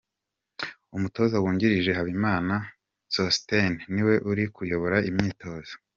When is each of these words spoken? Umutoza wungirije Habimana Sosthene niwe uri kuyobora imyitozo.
Umutoza 0.95 1.35
wungirije 1.41 1.91
Habimana 1.97 2.55
Sosthene 3.15 3.81
niwe 3.93 4.15
uri 4.29 4.43
kuyobora 4.55 4.97
imyitozo. 5.09 5.73